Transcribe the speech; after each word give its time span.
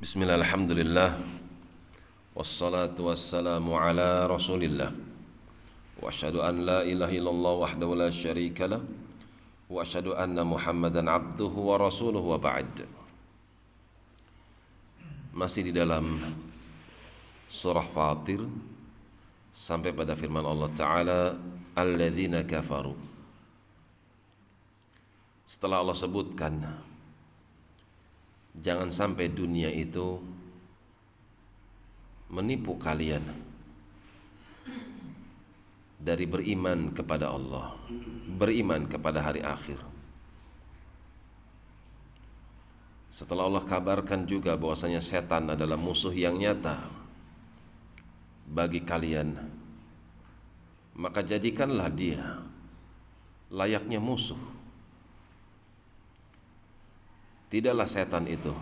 Bismillah, 0.00 0.40
alhamdulillah. 0.40 1.12
Wassalatu 2.32 3.12
wassalamu 3.12 3.76
ala 3.76 4.24
rasulillah. 4.24 4.96
Wa 6.00 6.08
an 6.40 6.64
la 6.64 6.80
ilaha 6.88 7.12
illallah 7.12 7.54
wahdahu 7.68 8.00
la 8.00 8.08
anna 10.16 10.40
muhammadan 10.40 11.04
abduhu 11.04 11.68
wa 11.68 11.76
rasuluhu 11.76 12.32
wa 12.32 12.40
ba'd. 12.40 12.88
Dalam 15.68 16.16
surah 17.52 17.84
Fatir 17.84 18.40
Sampai 19.52 19.92
pada 19.92 20.16
firman 20.16 20.48
Allah 20.48 20.72
Ta'ala 20.72 21.20
Alladzina 21.76 22.40
kafaru. 22.48 22.96
Setelah 25.44 25.84
Allah 25.84 25.92
sebutkan 25.92 26.88
Jangan 28.58 28.90
sampai 28.90 29.30
dunia 29.30 29.70
itu 29.70 30.18
menipu 32.30 32.78
kalian 32.78 33.22
dari 36.00 36.24
beriman 36.24 36.94
kepada 36.96 37.30
Allah, 37.30 37.76
beriman 38.26 38.88
kepada 38.88 39.20
hari 39.20 39.44
akhir. 39.44 39.76
Setelah 43.12 43.52
Allah 43.52 43.64
kabarkan 43.68 44.24
juga 44.24 44.56
bahwasanya 44.56 45.04
setan 45.04 45.52
adalah 45.52 45.76
musuh 45.76 46.14
yang 46.14 46.40
nyata 46.40 46.80
bagi 48.48 48.80
kalian, 48.80 49.36
maka 50.96 51.20
jadikanlah 51.20 51.92
dia 51.92 52.40
layaknya 53.50 53.98
musuh 54.00 54.38
Tidaklah 57.50 57.88
setan 57.90 58.30
itu 58.30 58.54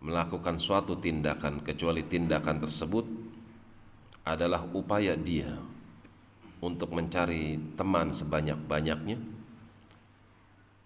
melakukan 0.00 0.56
suatu 0.56 0.96
tindakan 0.96 1.60
kecuali 1.60 2.04
tindakan 2.04 2.64
tersebut 2.64 3.04
adalah 4.24 4.64
upaya 4.72 5.12
dia 5.16 5.60
untuk 6.64 6.96
mencari 6.96 7.60
teman 7.76 8.16
sebanyak-banyaknya 8.16 9.20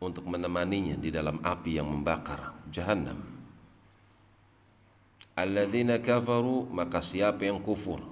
untuk 0.02 0.26
menemaninya 0.26 0.98
di 0.98 1.10
dalam 1.14 1.38
api 1.42 1.78
yang 1.78 1.86
membakar 1.90 2.54
jahanam. 2.74 3.18
Alladzina 5.38 6.02
kafaru 6.02 6.66
maka 6.74 6.98
siapa 6.98 7.46
yang 7.46 7.62
kufur 7.62 8.02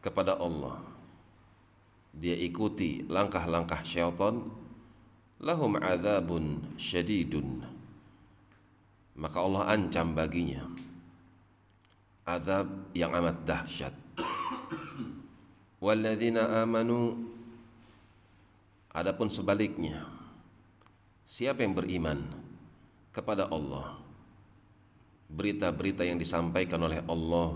kepada 0.00 0.40
Allah 0.40 0.80
dia 2.16 2.32
ikuti 2.32 3.04
langkah-langkah 3.04 3.84
syaitan 3.84 4.59
lahum 5.40 5.80
azabun 5.80 6.60
syadidun. 6.76 7.64
Maka 9.16 9.38
Allah 9.40 9.76
ancam 9.76 10.12
baginya. 10.12 10.64
Azab 12.28 12.68
yang 12.92 13.10
amat 13.16 13.36
dahsyat. 13.48 13.94
Walladzina 15.84 16.62
amanu. 16.62 17.16
Adapun 18.90 19.30
sebaliknya 19.30 20.02
siapa 21.24 21.64
yang 21.64 21.74
beriman 21.74 22.20
kepada 23.10 23.48
Allah? 23.48 23.96
Berita-berita 25.30 26.02
yang 26.02 26.18
disampaikan 26.18 26.82
oleh 26.82 27.00
Allah 27.06 27.54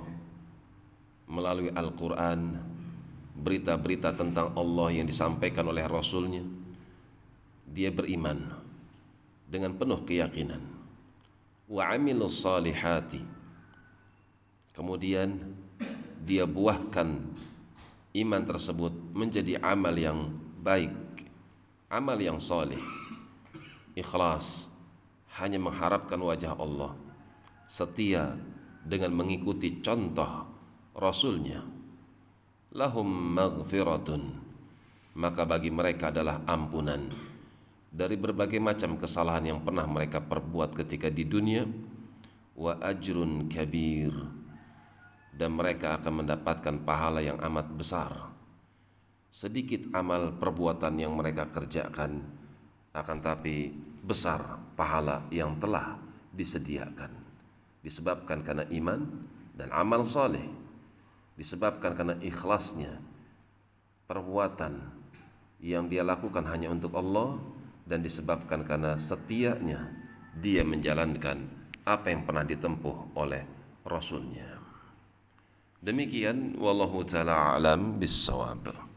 melalui 1.26 1.74
Al-Quran 1.74 2.54
berita-berita 3.34 4.14
tentang 4.14 4.54
Allah 4.54 4.94
yang 4.94 5.10
disampaikan 5.10 5.66
oleh 5.66 5.82
Rasulnya 5.90 6.63
dia 7.74 7.90
beriman 7.90 8.54
dengan 9.50 9.74
penuh 9.74 10.06
keyakinan. 10.06 10.62
Wa 11.66 11.90
amilus 11.98 12.38
salihati. 12.38 13.20
Kemudian 14.70 15.42
dia 16.22 16.46
buahkan 16.46 17.18
iman 18.14 18.42
tersebut 18.46 18.94
menjadi 19.10 19.58
amal 19.58 19.94
yang 19.98 20.30
baik 20.62 20.94
amal 21.90 22.16
yang 22.16 22.40
saleh 22.40 22.80
ikhlas 23.94 24.66
hanya 25.38 25.58
mengharapkan 25.62 26.18
wajah 26.18 26.54
Allah 26.58 26.94
setia 27.70 28.38
dengan 28.84 29.14
mengikuti 29.16 29.82
contoh 29.82 30.46
rasulnya. 30.94 31.62
Lahum 32.74 33.06
maghfiratun 33.06 34.22
maka 35.14 35.46
bagi 35.46 35.70
mereka 35.70 36.10
adalah 36.10 36.42
ampunan 36.42 37.06
dari 37.94 38.18
berbagai 38.18 38.58
macam 38.58 38.98
kesalahan 38.98 39.54
yang 39.54 39.60
pernah 39.62 39.86
mereka 39.86 40.18
perbuat 40.18 40.74
ketika 40.74 41.06
di 41.06 41.22
dunia 41.30 41.62
wa 42.58 42.74
ajrun 42.82 43.46
kabir. 43.46 44.10
Dan 45.34 45.54
mereka 45.58 45.98
akan 45.98 46.22
mendapatkan 46.22 46.86
pahala 46.86 47.18
yang 47.18 47.38
amat 47.42 47.66
besar. 47.74 48.34
Sedikit 49.34 49.90
amal 49.90 50.38
perbuatan 50.38 50.94
yang 50.94 51.14
mereka 51.14 51.50
kerjakan 51.50 52.22
akan 52.94 53.18
tapi 53.18 53.74
besar 54.02 54.62
pahala 54.78 55.26
yang 55.34 55.58
telah 55.58 55.98
disediakan. 56.30 57.10
Disebabkan 57.82 58.46
karena 58.46 58.62
iman 58.70 59.00
dan 59.58 59.74
amal 59.74 60.06
soleh 60.06 60.46
disebabkan 61.34 61.98
karena 61.98 62.14
ikhlasnya 62.22 63.02
perbuatan 64.06 64.86
yang 65.58 65.90
dia 65.90 66.06
lakukan 66.06 66.46
hanya 66.46 66.70
untuk 66.70 66.94
Allah 66.94 67.42
dan 67.84 68.00
disebabkan 68.00 68.64
karena 68.64 68.96
setianya 68.96 69.92
dia 70.40 70.64
menjalankan 70.64 71.44
apa 71.84 72.08
yang 72.08 72.24
pernah 72.24 72.42
ditempuh 72.42 73.16
oleh 73.16 73.44
Rasulnya. 73.84 74.56
Demikian 75.84 76.56
wallahu 76.56 77.04
taala 77.04 77.60
alam 77.60 78.00
bisawab. 78.00 78.93